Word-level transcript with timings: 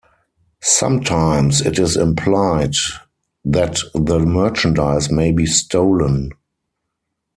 Sometimes, 0.63 1.61
it 1.63 1.77
is 1.77 1.95
implied 1.95 2.73
that 3.45 3.77
the 3.93 4.17
merchandise 4.17 5.11
may 5.11 5.31
be 5.31 5.45
stolen. 5.45 6.31